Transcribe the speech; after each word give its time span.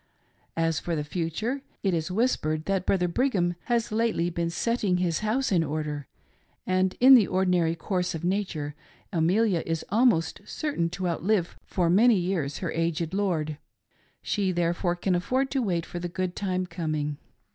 As 0.57 0.79
for 0.79 0.95
the 0.95 1.03
future— 1.03 1.61
it 1.83 1.93
is 1.93 2.09
whispiered 2.09 2.65
that 2.65 2.87
Brother 2.87 3.07
Brigham 3.07 3.53
has 3.65 3.91
lately 3.91 4.31
been" 4.31 4.49
setting 4.65 4.97
his 4.97 5.19
house 5.19 5.51
in 5.51 5.63
order," 5.63 6.07
and 6.65 6.95
in 6.99 7.13
the 7.13 7.27
ordinary 7.27 7.75
course 7.75 8.15
of 8.15 8.23
nature, 8.23 8.73
Amelia 9.13 9.61
is 9.63 9.85
almost 9.89 10.41
certain 10.43 10.89
to 10.89 11.07
outlive 11.07 11.55
for 11.67 11.87
many 11.87 12.15
years 12.15 12.57
her 12.65 12.71
aged 12.71 13.13
lord, 13.13 13.59
she 14.23 14.51
therefore 14.51 14.95
can 14.95 15.13
afford 15.13 15.51
to 15.51 15.61
wait 15.61 15.85
for 15.85 15.99
the 15.99 16.09
good 16.09 16.35
time 16.35 16.65
coming. 16.65 17.17